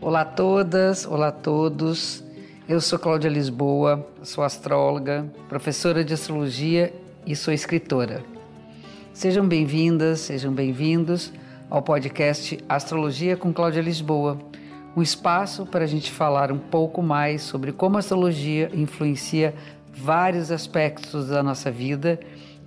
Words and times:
Olá 0.00 0.22
a 0.22 0.24
todas, 0.24 1.06
olá 1.06 1.28
a 1.28 1.32
todos. 1.32 2.24
Eu 2.68 2.80
sou 2.80 2.98
Cláudia 2.98 3.28
Lisboa, 3.28 4.08
sou 4.22 4.42
astróloga, 4.42 5.26
professora 5.48 6.02
de 6.02 6.14
astrologia 6.14 6.92
e 7.26 7.36
sou 7.36 7.52
escritora. 7.52 8.24
Sejam 9.12 9.46
bem-vindas, 9.46 10.20
sejam 10.20 10.52
bem-vindos 10.52 11.32
ao 11.68 11.82
podcast 11.82 12.58
Astrologia 12.68 13.36
com 13.36 13.52
Cláudia 13.52 13.82
Lisboa, 13.82 14.38
um 14.96 15.02
espaço 15.02 15.66
para 15.66 15.84
a 15.84 15.86
gente 15.86 16.10
falar 16.10 16.50
um 16.50 16.58
pouco 16.58 17.02
mais 17.02 17.42
sobre 17.42 17.70
como 17.70 17.96
a 17.96 17.98
astrologia 18.00 18.70
influencia 18.72 19.54
vários 19.92 20.50
aspectos 20.50 21.28
da 21.28 21.42
nossa 21.42 21.70
vida 21.70 22.18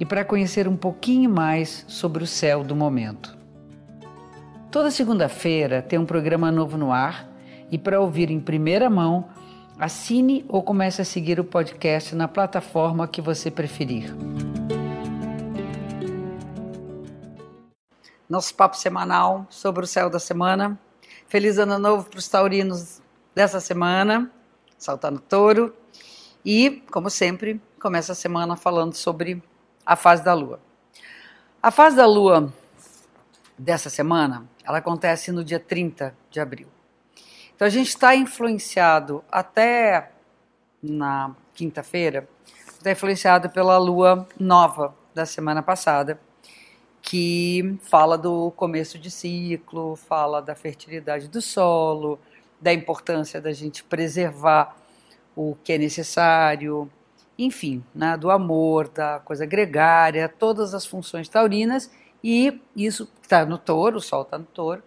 e 0.01 0.05
para 0.05 0.25
conhecer 0.25 0.67
um 0.67 0.75
pouquinho 0.75 1.29
mais 1.29 1.85
sobre 1.87 2.23
o 2.23 2.27
céu 2.27 2.63
do 2.63 2.75
momento. 2.75 3.37
Toda 4.71 4.89
segunda-feira 4.89 5.79
tem 5.79 5.99
um 5.99 6.05
programa 6.07 6.51
novo 6.51 6.75
no 6.75 6.91
ar 6.91 7.29
e 7.69 7.77
para 7.77 8.01
ouvir 8.01 8.31
em 8.31 8.39
primeira 8.39 8.89
mão, 8.89 9.29
assine 9.77 10.43
ou 10.49 10.63
comece 10.63 11.03
a 11.03 11.05
seguir 11.05 11.39
o 11.39 11.43
podcast 11.43 12.15
na 12.15 12.27
plataforma 12.27 13.07
que 13.07 13.21
você 13.21 13.51
preferir. 13.51 14.11
Nosso 18.27 18.55
papo 18.55 18.75
semanal 18.75 19.45
sobre 19.51 19.83
o 19.83 19.87
céu 19.87 20.09
da 20.09 20.17
semana 20.17 20.79
Feliz 21.27 21.57
ano 21.57 21.79
novo 21.79 22.09
para 22.09 22.19
os 22.19 22.27
taurinos 22.27 23.01
dessa 23.33 23.61
semana, 23.61 24.29
saltando 24.77 25.17
touro. 25.17 25.73
E, 26.43 26.83
como 26.91 27.09
sempre, 27.09 27.61
começa 27.79 28.11
a 28.11 28.15
semana 28.15 28.57
falando 28.57 28.95
sobre 28.95 29.41
a 29.85 29.95
fase 29.95 30.23
da 30.23 30.33
lua. 30.33 30.59
A 31.61 31.71
fase 31.71 31.95
da 31.95 32.05
lua 32.05 32.51
dessa 33.57 33.89
semana, 33.89 34.47
ela 34.63 34.79
acontece 34.79 35.31
no 35.31 35.43
dia 35.43 35.59
30 35.59 36.15
de 36.29 36.39
abril. 36.39 36.67
Então 37.55 37.67
a 37.67 37.69
gente 37.69 37.89
está 37.89 38.15
influenciado 38.15 39.23
até 39.31 40.11
na 40.81 41.35
quinta-feira, 41.53 42.27
está 42.67 42.91
influenciado 42.91 43.49
pela 43.49 43.77
lua 43.77 44.27
nova 44.39 44.95
da 45.13 45.25
semana 45.25 45.61
passada, 45.61 46.19
que 47.01 47.77
fala 47.81 48.17
do 48.17 48.51
começo 48.51 48.97
de 48.97 49.11
ciclo, 49.11 49.95
fala 49.95 50.41
da 50.41 50.55
fertilidade 50.55 51.27
do 51.27 51.41
solo, 51.41 52.19
da 52.59 52.73
importância 52.73 53.41
da 53.41 53.51
gente 53.51 53.83
preservar 53.83 54.75
o 55.35 55.55
que 55.63 55.73
é 55.73 55.77
necessário, 55.77 56.89
enfim, 57.43 57.83
né, 57.93 58.15
do 58.17 58.29
amor, 58.29 58.87
da 58.87 59.19
coisa 59.19 59.45
gregária, 59.45 60.29
todas 60.29 60.73
as 60.73 60.85
funções 60.85 61.27
taurinas, 61.27 61.91
e 62.23 62.61
isso 62.75 63.11
está 63.21 63.45
no 63.45 63.57
touro, 63.57 63.97
o 63.97 64.01
sol 64.01 64.21
está 64.21 64.37
no 64.37 64.45
touro, 64.45 64.83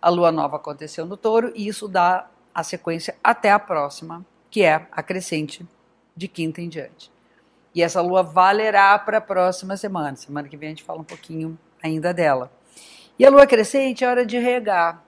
a 0.00 0.08
lua 0.08 0.30
nova 0.30 0.56
aconteceu 0.56 1.04
no 1.04 1.16
touro, 1.16 1.52
e 1.54 1.66
isso 1.66 1.88
dá 1.88 2.28
a 2.54 2.62
sequência 2.62 3.16
até 3.22 3.50
a 3.50 3.58
próxima, 3.58 4.24
que 4.50 4.62
é 4.62 4.86
a 4.92 5.02
crescente 5.02 5.66
de 6.16 6.28
quinta 6.28 6.60
em 6.60 6.68
diante. 6.68 7.10
E 7.74 7.82
essa 7.82 8.00
lua 8.00 8.22
valerá 8.22 8.98
para 8.98 9.18
a 9.18 9.20
próxima 9.20 9.76
semana. 9.76 10.16
Semana 10.16 10.48
que 10.48 10.56
vem 10.56 10.68
a 10.68 10.70
gente 10.70 10.82
fala 10.82 11.00
um 11.00 11.04
pouquinho 11.04 11.58
ainda 11.82 12.14
dela. 12.14 12.50
E 13.18 13.26
a 13.26 13.28
lua 13.28 13.46
crescente 13.46 14.02
é 14.02 14.08
hora 14.08 14.24
de 14.24 14.38
regar. 14.38 15.04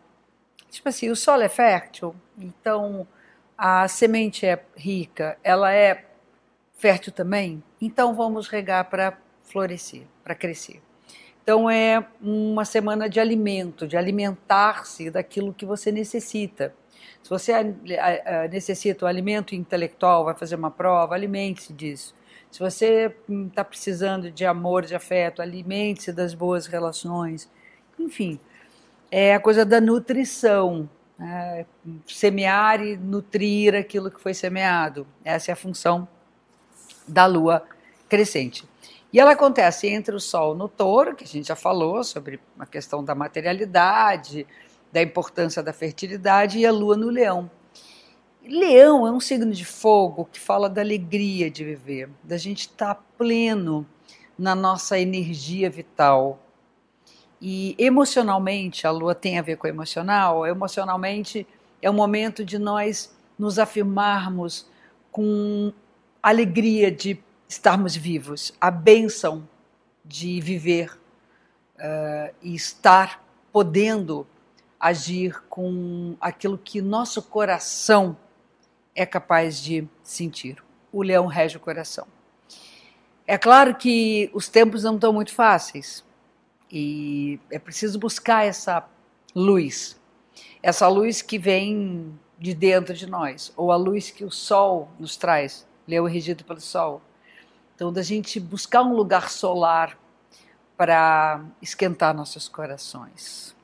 Tipo 0.69 0.91
assim, 0.91 1.09
o 1.09 1.17
solo 1.17 1.43
é 1.43 1.49
fértil, 1.49 2.15
então 2.37 3.07
a 3.57 3.89
semente 3.89 4.45
é 4.45 4.62
rica, 4.77 5.39
ela 5.43 5.73
é 5.73 6.08
fértil 6.79 7.12
também, 7.12 7.62
então 7.81 8.15
vamos 8.15 8.48
regar 8.48 8.89
para 8.89 9.19
florescer, 9.43 10.05
para 10.25 10.34
crescer. 10.34 10.81
Então 11.43 11.69
é 11.69 12.07
uma 12.21 12.65
semana 12.65 13.09
de 13.09 13.19
alimento, 13.19 13.87
de 13.87 13.97
alimentar-se 13.97 15.11
daquilo 15.11 15.53
que 15.53 15.67
você 15.67 15.91
necessita. 15.91 16.75
Se 17.23 17.29
você 17.29 17.53
necessita 18.51 19.05
o 19.05 19.09
alimento 19.09 19.55
intelectual, 19.55 20.25
vai 20.25 20.34
fazer 20.34 20.55
uma 20.55 20.71
prova, 20.71 21.15
alimente-se 21.15 21.72
disso. 21.72 22.15
Se 22.50 22.61
você 22.61 23.15
está 23.47 23.65
precisando 23.65 24.31
de 24.31 24.47
amor, 24.47 24.84
de 24.84 24.95
afeto, 24.95 25.43
alimente-se 25.43 26.12
das 26.12 26.33
boas 26.33 26.66
relações. 26.66 27.50
Enfim, 27.99 28.39
é 29.10 29.34
a 29.34 29.41
coisa 29.41 29.65
da 29.65 29.81
nutrição. 29.81 30.89
Né? 31.19 31.66
Semear 32.06 32.81
e 32.81 32.97
nutrir 32.97 33.75
aquilo 33.75 34.10
que 34.10 34.21
foi 34.21 34.33
semeado. 34.33 35.06
Essa 35.25 35.50
é 35.50 35.53
a 35.53 35.56
função 35.56 36.06
da 37.09 37.27
lua 37.27 37.63
crescente. 38.09 38.69
E 39.13 39.19
ela 39.19 39.33
acontece 39.33 39.89
entre 39.89 40.15
o 40.15 40.21
Sol 40.21 40.55
no 40.55 40.69
touro, 40.69 41.17
que 41.17 41.25
a 41.25 41.27
gente 41.27 41.49
já 41.49 41.57
falou 41.57 42.05
sobre 42.05 42.39
a 42.59 42.67
questão 42.67 43.03
da 43.03 43.15
materialidade, 43.15 44.47
da 44.93 45.03
importância 45.03 45.63
da 45.63 45.73
fertilidade, 45.73 46.59
e 46.59 46.67
a 46.67 46.73
lua 46.73 46.97
no 46.97 47.09
leão. 47.09 47.51
Leão 48.45 49.07
é 49.07 49.11
um 49.11 49.21
signo 49.21 49.53
de 49.53 49.65
fogo 49.65 50.29
que 50.31 50.39
fala 50.39 50.69
da 50.69 50.81
alegria 50.81 51.51
de 51.51 51.65
viver, 51.65 52.09
da 52.23 52.37
gente 52.37 52.61
estar 52.61 52.95
tá 52.95 53.03
pleno 53.17 53.87
na 54.39 54.55
nossa 54.55 54.99
energia 54.99 55.69
vital. 55.69 56.39
E 57.41 57.75
emocionalmente, 57.79 58.87
a 58.87 58.91
lua 58.91 59.15
tem 59.15 59.39
a 59.39 59.43
ver 59.43 59.57
com 59.57 59.67
emocional, 59.67 60.47
emocionalmente 60.47 61.47
é 61.81 61.89
o 61.89 61.95
momento 61.95 62.45
de 62.45 62.59
nós 62.59 63.15
nos 63.39 63.59
afirmarmos 63.59 64.67
com 65.11 65.73
alegria 66.23 66.91
de 66.91 67.19
estarmos 67.49 67.97
vivos, 67.97 68.53
a 68.61 68.71
bênção 68.71 69.49
de 70.05 70.41
viver 70.41 70.99
uh, 71.77 72.34
e 72.43 72.55
estar 72.55 73.25
podendo 73.53 74.27
agir 74.78 75.43
com 75.49 76.17
aquilo 76.21 76.57
que 76.57 76.81
nosso 76.81 77.23
coração 77.23 78.17
é 78.95 79.05
capaz 79.05 79.61
de 79.61 79.87
sentir. 80.03 80.62
O 80.93 81.03
leão 81.03 81.27
rege 81.27 81.57
o 81.57 81.61
coração. 81.61 82.07
É 83.27 83.37
claro 83.37 83.75
que 83.75 84.31
os 84.33 84.49
tempos 84.49 84.84
não 84.84 84.95
estão 84.95 85.12
muito 85.12 85.34
fáceis 85.34 86.05
e 86.71 87.39
é 87.51 87.59
preciso 87.59 87.99
buscar 87.99 88.47
essa 88.47 88.89
luz, 89.34 90.01
essa 90.62 90.89
luz 90.89 91.21
que 91.21 91.39
vem 91.39 92.19
de 92.39 92.55
dentro 92.55 92.95
de 92.95 93.07
nós, 93.07 93.53
ou 93.57 93.71
a 93.71 93.77
luz 93.77 94.11
que 94.11 94.25
o 94.25 94.31
sol 94.31 94.89
nos 94.99 95.17
traz. 95.17 95.67
Leão 95.88 96.06
é 96.06 96.10
regido 96.10 96.44
pelo 96.44 96.60
sol. 96.60 97.03
Então, 97.75 97.93
da 97.93 98.03
gente 98.03 98.38
buscar 98.38 98.82
um 98.82 98.94
lugar 98.94 99.31
solar 99.31 99.99
para 100.76 101.44
esquentar 101.60 102.15
nossos 102.15 102.49
corações. 102.49 103.56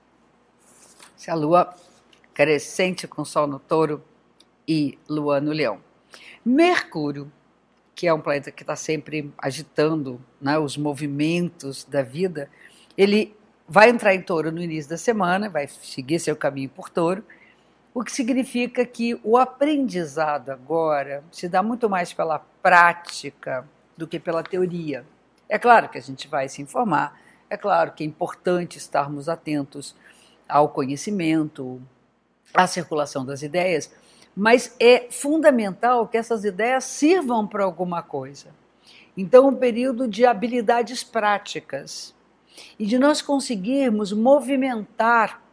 Se 1.16 1.30
a 1.30 1.34
lua 1.34 1.72
crescente 2.34 3.06
com 3.06 3.24
sol 3.24 3.46
no 3.46 3.60
touro 3.60 4.02
e 4.66 4.98
Lua 5.08 5.40
no 5.40 5.52
Leão. 5.52 5.80
Mercúrio, 6.44 7.30
que 7.94 8.08
é 8.08 8.12
um 8.12 8.20
planeta 8.20 8.50
que 8.50 8.62
está 8.62 8.74
sempre 8.74 9.32
agitando 9.38 10.20
né, 10.40 10.58
os 10.58 10.76
movimentos 10.76 11.84
da 11.84 12.02
vida, 12.02 12.50
ele 12.98 13.36
vai 13.68 13.88
entrar 13.88 14.14
em 14.14 14.20
touro 14.20 14.50
no 14.50 14.60
início 14.60 14.90
da 14.90 14.98
semana, 14.98 15.48
vai 15.48 15.68
seguir 15.68 16.18
seu 16.18 16.34
caminho 16.34 16.68
por 16.68 16.90
touro, 16.90 17.24
o 17.94 18.02
que 18.02 18.10
significa 18.10 18.84
que 18.84 19.18
o 19.22 19.38
aprendizado 19.38 20.50
agora 20.50 21.22
se 21.30 21.48
dá 21.48 21.62
muito 21.62 21.88
mais 21.88 22.12
pela 22.12 22.40
prática 22.60 23.64
do 23.96 24.04
que 24.04 24.18
pela 24.18 24.42
teoria. 24.42 25.06
É 25.48 25.60
claro 25.60 25.88
que 25.88 25.96
a 25.96 26.02
gente 26.02 26.26
vai 26.26 26.48
se 26.48 26.60
informar, 26.60 27.16
é 27.48 27.56
claro 27.56 27.92
que 27.92 28.02
é 28.02 28.06
importante 28.06 28.78
estarmos 28.78 29.28
atentos 29.28 29.94
ao 30.48 30.68
conhecimento, 30.70 31.80
à 32.52 32.66
circulação 32.66 33.24
das 33.24 33.42
ideias, 33.42 33.94
mas 34.36 34.74
é 34.80 35.06
fundamental 35.08 36.08
que 36.08 36.16
essas 36.16 36.44
ideias 36.44 36.82
sirvam 36.82 37.46
para 37.46 37.62
alguma 37.62 38.02
coisa. 38.02 38.48
Então, 39.16 39.46
um 39.46 39.54
período 39.54 40.08
de 40.08 40.26
habilidades 40.26 41.04
práticas 41.04 42.12
e 42.76 42.84
de 42.84 42.98
nós 42.98 43.22
conseguirmos 43.22 44.12
movimentar 44.12 45.43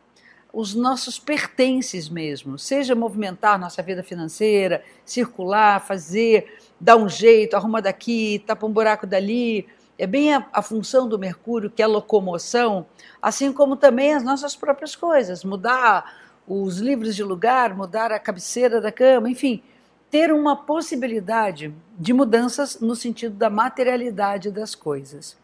os 0.53 0.75
nossos 0.75 1.17
pertences 1.17 2.09
mesmo, 2.09 2.59
seja 2.59 2.93
movimentar 2.93 3.57
nossa 3.59 3.81
vida 3.81 4.03
financeira, 4.03 4.83
circular, 5.05 5.79
fazer, 5.79 6.59
dar 6.79 6.97
um 6.97 7.07
jeito, 7.07 7.55
arruma 7.55 7.81
daqui, 7.81 8.43
tapa 8.45 8.65
um 8.65 8.71
buraco 8.71 9.07
dali. 9.07 9.67
É 9.97 10.05
bem 10.05 10.33
a, 10.33 10.45
a 10.51 10.61
função 10.61 11.07
do 11.07 11.17
Mercúrio, 11.17 11.69
que 11.69 11.81
é 11.81 11.85
a 11.85 11.87
locomoção, 11.87 12.85
assim 13.21 13.53
como 13.53 13.75
também 13.75 14.13
as 14.13 14.23
nossas 14.23 14.55
próprias 14.55 14.95
coisas, 14.95 15.43
mudar 15.43 16.21
os 16.47 16.79
livros 16.79 17.15
de 17.15 17.23
lugar, 17.23 17.75
mudar 17.75 18.11
a 18.11 18.19
cabeceira 18.19 18.81
da 18.81 18.91
cama, 18.91 19.29
enfim, 19.29 19.63
ter 20.09 20.33
uma 20.33 20.55
possibilidade 20.55 21.73
de 21.97 22.11
mudanças 22.11 22.81
no 22.81 22.95
sentido 22.95 23.35
da 23.35 23.49
materialidade 23.49 24.51
das 24.51 24.75
coisas. 24.75 25.37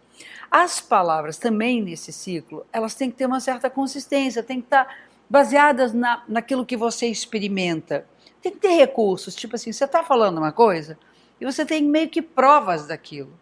As 0.50 0.80
palavras 0.80 1.38
também 1.38 1.82
nesse 1.82 2.12
ciclo, 2.12 2.66
elas 2.72 2.96
têm 2.96 3.12
que 3.12 3.18
ter 3.18 3.26
uma 3.26 3.40
certa 3.40 3.70
consistência, 3.70 4.44
têm 4.44 4.60
que 4.60 4.68
estar 4.68 4.98
baseadas 5.30 5.94
na, 5.94 6.24
naquilo 6.28 6.66
que 6.66 6.78
você 6.78 7.08
experimenta. 7.08 8.06
Tem 8.42 8.52
que 8.52 8.60
ter 8.60 8.76
recursos, 8.76 9.36
tipo 9.36 9.56
assim, 9.56 9.72
você 9.72 9.84
está 9.84 10.04
falando 10.04 10.38
uma 10.38 10.52
coisa 10.52 10.98
e 11.40 11.46
você 11.46 11.66
tem 11.66 11.84
meio 11.84 12.10
que 12.10 12.22
provas 12.22 12.88
daquilo. 12.88 13.34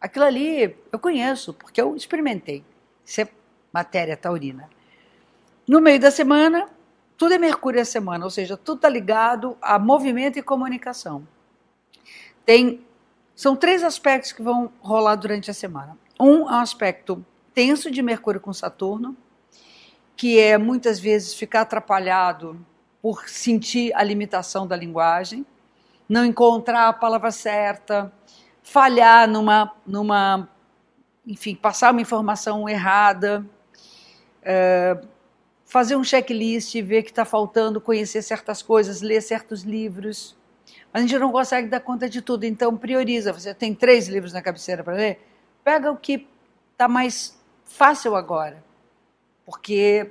Aquilo 0.00 0.24
ali 0.24 0.76
eu 0.92 0.98
conheço, 0.98 1.52
porque 1.54 1.80
eu 1.80 1.94
experimentei. 1.94 2.64
Isso 3.04 3.20
é 3.20 3.28
matéria 3.72 4.16
taurina. 4.16 4.68
No 5.66 5.80
meio 5.80 6.00
da 6.00 6.10
semana, 6.10 6.68
tudo 7.16 7.34
é 7.34 7.38
Mercúrio 7.38 7.80
a 7.80 7.84
semana, 7.84 8.24
ou 8.24 8.30
seja, 8.30 8.56
tudo 8.56 8.78
está 8.78 8.88
ligado 8.88 9.56
a 9.60 9.78
movimento 9.78 10.38
e 10.38 10.42
comunicação. 10.42 11.26
Tem, 12.44 12.84
são 13.34 13.54
três 13.54 13.84
aspectos 13.84 14.32
que 14.32 14.42
vão 14.42 14.72
rolar 14.80 15.16
durante 15.16 15.50
a 15.50 15.54
semana. 15.54 15.96
Um 16.20 16.48
é 16.48 16.52
um 16.52 16.60
aspecto 16.60 17.24
tenso 17.54 17.90
de 17.90 18.02
Mercúrio 18.02 18.40
com 18.40 18.52
Saturno, 18.52 19.16
que 20.14 20.38
é 20.38 20.58
muitas 20.58 21.00
vezes 21.00 21.32
ficar 21.32 21.62
atrapalhado 21.62 22.64
por 23.00 23.26
sentir 23.26 23.90
a 23.94 24.02
limitação 24.02 24.66
da 24.66 24.76
linguagem, 24.76 25.46
não 26.06 26.24
encontrar 26.24 26.88
a 26.88 26.92
palavra 26.92 27.30
certa, 27.30 28.12
falhar 28.62 29.26
numa, 29.26 29.74
numa 29.86 30.46
enfim, 31.26 31.54
passar 31.54 31.90
uma 31.90 32.02
informação 32.02 32.68
errada, 32.68 33.42
é, 34.42 35.00
fazer 35.64 35.96
um 35.96 36.04
checklist, 36.04 36.74
ver 36.82 37.02
que 37.02 37.10
está 37.10 37.24
faltando, 37.24 37.80
conhecer 37.80 38.20
certas 38.20 38.60
coisas, 38.60 39.00
ler 39.00 39.22
certos 39.22 39.62
livros. 39.62 40.36
Mas 40.92 41.02
a 41.02 41.06
gente 41.06 41.18
não 41.18 41.32
consegue 41.32 41.68
dar 41.68 41.80
conta 41.80 42.10
de 42.10 42.20
tudo, 42.20 42.44
então 42.44 42.76
prioriza. 42.76 43.32
Você 43.32 43.54
tem 43.54 43.74
três 43.74 44.06
livros 44.06 44.34
na 44.34 44.42
cabeceira 44.42 44.84
para 44.84 44.94
ler? 44.94 45.29
Pega 45.70 45.88
o 45.88 45.96
que 45.96 46.26
está 46.72 46.88
mais 46.88 47.40
fácil 47.64 48.16
agora, 48.16 48.60
porque 49.46 50.10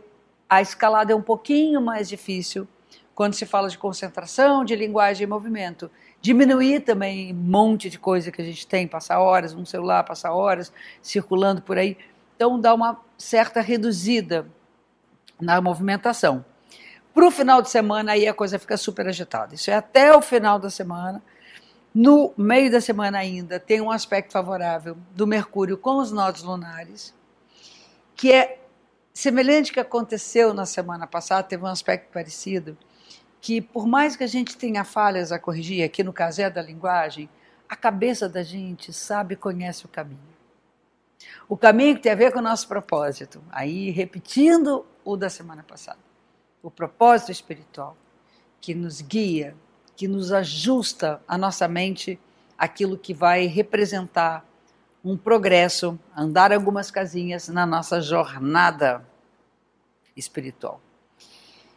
a 0.50 0.62
escalada 0.62 1.12
é 1.12 1.16
um 1.18 1.22
pouquinho 1.22 1.82
mais 1.82 2.08
difícil 2.08 2.66
quando 3.14 3.34
se 3.34 3.46
fala 3.46 3.68
de 3.68 3.78
concentração, 3.78 4.64
de 4.64 4.74
linguagem 4.74 5.26
e 5.26 5.28
movimento. 5.28 5.92
Diminuir 6.22 6.80
também 6.80 7.34
um 7.34 7.36
monte 7.36 7.90
de 7.90 8.00
coisa 8.00 8.32
que 8.32 8.42
a 8.42 8.46
gente 8.46 8.66
tem, 8.66 8.88
passar 8.88 9.20
horas 9.20 9.54
no 9.54 9.66
celular, 9.66 10.06
passar 10.06 10.32
horas 10.32 10.72
circulando 11.02 11.62
por 11.62 11.78
aí. 11.78 11.98
Então 12.38 12.58
dá 12.58 12.74
uma 12.74 12.98
certa 13.18 13.60
reduzida 13.60 14.48
na 15.42 15.60
movimentação. 15.60 16.46
Para 17.14 17.28
o 17.28 17.32
final 17.32 17.62
de 17.62 17.70
semana, 17.70 18.14
aí 18.14 18.30
a 18.30 18.34
coisa 18.34 18.58
fica 18.58 18.78
super 18.78 19.10
agitada. 19.10 19.56
Isso 19.56 19.70
é 19.70 19.74
até 19.74 20.16
o 20.16 20.22
final 20.22 20.58
da 20.58 20.70
semana. 20.70 21.22
No 21.94 22.34
meio 22.38 22.72
da 22.72 22.80
semana 22.80 23.18
ainda 23.18 23.60
tem 23.60 23.82
um 23.82 23.90
aspecto 23.90 24.32
favorável 24.32 24.98
do 25.12 25.26
Mercúrio 25.26 25.78
com 25.78 25.98
os 25.98 26.12
nodos 26.12 26.44
lunares, 26.44 27.14
que 28.16 28.32
é 28.32 28.60
semelhante 29.14 29.74
que 29.74 29.80
aconteceu 29.80 30.54
na 30.54 30.66
semana 30.66 31.08
passada, 31.08 31.44
teve 31.44 31.64
um 31.64 31.68
aspecto 31.68 32.12
parecido, 32.12 32.78
que 33.42 33.60
por 33.60 33.88
mais 33.88 34.16
que 34.16 34.24
a 34.24 34.28
gente 34.28 34.56
tenha 34.58 34.84
falhas 34.84 35.32
a 35.32 35.40
corrigir, 35.40 35.84
aqui 35.84 36.04
no 36.04 36.14
caso 36.14 36.42
é 36.42 36.50
da 36.50 36.62
linguagem, 36.62 37.30
a 37.68 37.76
cabeça 37.76 38.30
da 38.30 38.44
gente 38.44 38.94
sabe 38.94 39.34
e 39.34 39.38
conhece 39.38 39.86
o 39.86 39.90
caminho. 39.90 40.20
O 41.48 41.58
caminho 41.58 41.96
que 41.96 42.02
tem 42.02 42.12
a 42.12 42.16
ver 42.16 42.32
com 42.32 42.40
o 42.40 42.44
nosso 42.44 42.68
propósito. 42.68 43.44
Aí, 43.52 43.90
repetindo 43.92 44.86
o 45.04 45.18
da 45.18 45.30
semana 45.30 45.64
passada. 45.64 46.00
O 46.62 46.72
propósito 46.72 47.32
espiritual 47.32 47.96
que 48.62 48.74
nos 48.74 49.02
guia, 49.02 49.56
que 50.00 50.08
nos 50.08 50.32
ajusta 50.32 51.22
a 51.28 51.38
nossa 51.38 51.68
mente 51.68 52.18
aquilo 52.58 52.98
que 52.98 53.14
vai 53.14 53.48
representar 53.48 54.46
um 55.04 55.18
progresso, 55.18 56.00
andar 56.16 56.54
algumas 56.54 56.90
casinhas 56.90 57.50
na 57.50 57.66
nossa 57.66 58.00
jornada 58.00 59.06
espiritual. 60.16 60.80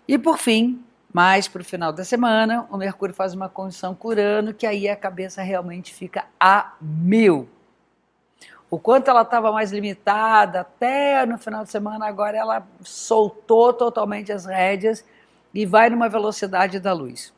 E 0.06 0.16
por 0.16 0.38
fim, 0.38 0.84
mais 1.12 1.48
para 1.48 1.62
o 1.62 1.64
final 1.64 1.92
da 1.92 2.04
semana, 2.04 2.64
o 2.70 2.76
Mercúrio 2.76 3.12
faz 3.12 3.34
uma 3.34 3.48
condição 3.48 3.92
com 3.92 4.06
Urano, 4.06 4.54
que 4.54 4.68
aí 4.68 4.88
a 4.88 4.94
cabeça 4.94 5.42
realmente 5.42 5.92
fica 5.92 6.26
a 6.38 6.76
mil. 6.80 7.48
O 8.70 8.78
quanto 8.78 9.10
ela 9.10 9.22
estava 9.22 9.50
mais 9.50 9.72
limitada 9.72 10.60
até 10.60 11.26
no 11.26 11.38
final 11.38 11.64
de 11.64 11.72
semana, 11.72 12.06
agora 12.06 12.38
ela 12.38 12.68
soltou 12.82 13.72
totalmente 13.72 14.30
as 14.30 14.46
rédeas 14.46 15.04
e 15.52 15.66
vai 15.66 15.90
numa 15.90 16.08
velocidade 16.08 16.78
da 16.78 16.92
luz. 16.92 17.34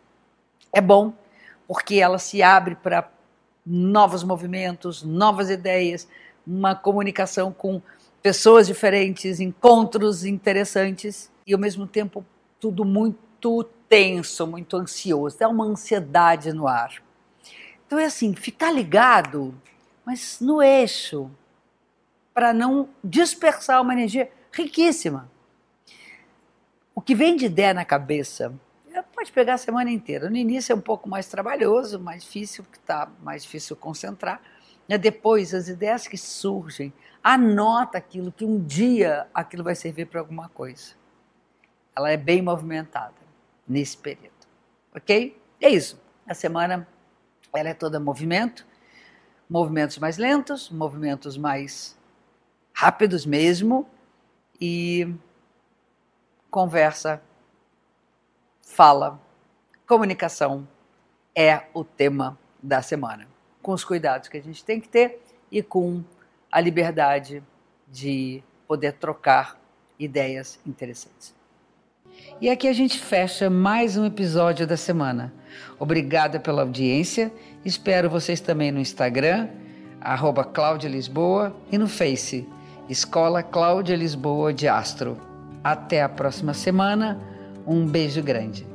É 0.75 0.81
bom, 0.81 1.15
porque 1.69 1.95
ela 1.97 2.19
se 2.19 2.43
abre 2.43 2.75
para 2.75 3.09
novos 3.65 4.25
movimentos, 4.25 5.05
novas 5.05 5.49
ideias, 5.49 6.09
uma 6.45 6.75
comunicação 6.75 7.53
com 7.53 7.81
pessoas 8.21 8.67
diferentes, 8.67 9.39
encontros 9.39 10.25
interessantes 10.25 11.31
e 11.47 11.55
ao 11.55 11.61
mesmo 11.61 11.87
tempo 11.87 12.27
tudo 12.59 12.85
muito 12.85 13.65
tenso, 13.89 14.47
muito 14.47 14.77
ansioso, 14.77 15.39
dá 15.39 15.49
uma 15.49 15.65
ansiedade 15.65 16.53
no 16.53 16.67
ar. 16.67 17.03
Então 17.87 17.99
é 17.99 18.07
assim, 18.07 18.35
ficar 18.35 18.73
ligado, 18.73 19.55
mas 20.05 20.41
no 20.41 20.61
eixo, 20.61 21.31
para 22.33 22.53
não 22.53 22.89
dispersar 23.03 23.81
uma 23.81 23.93
energia 23.93 24.29
riquíssima. 24.51 25.31
O 26.95 27.01
que 27.01 27.15
vem 27.15 27.37
de 27.37 27.47
ideia 27.47 27.73
na 27.73 27.85
cabeça 27.85 28.53
pode 29.03 29.33
pegar 29.33 29.55
a 29.55 29.59
semana 29.59 29.91
inteira. 29.91 30.31
No 30.31 30.37
início 30.37 30.73
é 30.73 30.77
um 30.77 30.81
pouco 30.81 31.09
mais 31.09 31.27
trabalhoso, 31.29 31.99
mais 31.99 32.23
difícil, 32.23 32.63
porque 32.65 32.79
está 32.79 33.11
mais 33.23 33.43
difícil 33.43 33.75
concentrar. 33.77 34.41
Né? 34.89 34.97
Depois, 34.99 35.53
as 35.55 35.69
ideias 35.69 36.07
que 36.07 36.17
surgem, 36.17 36.93
anota 37.23 37.99
aquilo 37.99 38.31
que 38.31 38.45
um 38.45 38.63
dia 38.63 39.27
aquilo 39.33 39.65
vai 39.65 39.75
servir 39.75 40.07
para 40.07 40.21
alguma 40.21 40.49
coisa. 40.49 40.93
Ela 41.97 42.11
é 42.11 42.17
bem 42.17 42.43
movimentada 42.43 43.15
nesse 43.67 43.97
período. 43.97 44.33
Ok? 44.95 45.41
É 45.61 45.71
isso. 45.71 46.01
A 46.27 46.35
semana 46.35 46.87
ela 47.55 47.69
é 47.69 47.75
toda 47.75 47.99
movimento, 48.01 48.67
movimentos 49.49 49.99
mais 49.99 50.19
lentos, 50.19 50.71
movimentos 50.71 51.37
mais 51.37 51.97
rápidos 52.73 53.25
mesmo 53.25 53.89
e 54.61 55.15
conversa, 56.51 57.23
fala, 58.65 59.21
comunicação 59.87 60.67
é 61.37 61.65
o 61.73 61.85
tema 61.85 62.39
da 62.63 62.83
semana, 62.83 63.27
com 63.63 63.73
os 63.73 63.85
cuidados 63.85 64.29
que 64.29 64.37
a 64.37 64.43
gente 64.43 64.65
tem 64.65 64.81
que 64.81 64.89
ter 64.89 65.23
e 65.51 65.63
com 65.63 66.03
a 66.51 66.61
liberdade 66.61 67.43
de 67.89 68.43
poder 68.67 68.93
trocar 68.95 69.61
ideias 69.99 70.59
interessantes. 70.67 71.35
E 72.41 72.49
aqui 72.49 72.69
a 72.69 72.73
gente 72.73 72.99
fecha 72.99 73.51
mais 73.51 73.97
um 73.97 74.05
episódio 74.05 74.67
da 74.67 74.77
semana. 74.77 75.33
Obrigada 75.79 76.41
pela 76.41 76.63
audiência. 76.63 77.33
Espero 77.65 78.09
vocês 78.09 78.41
também 78.41 78.71
no 78.73 78.81
Instagram, 78.81 79.49
arroba 80.01 80.45
Cláudia 80.45 80.89
Lisboa, 80.89 81.55
e 81.71 81.79
no 81.79 81.89
Face, 81.89 82.49
Escola 82.89 83.43
Cláudia 83.43 83.97
Lisboa 83.97 84.53
de 84.53 84.69
Astro. 84.69 85.17
Até 85.63 86.03
a 86.03 86.09
próxima 86.09 86.55
semana. 86.55 87.34
Um 87.67 87.87
beijo 87.87 88.23
grande. 88.23 88.74